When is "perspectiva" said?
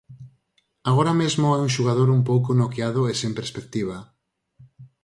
3.39-3.97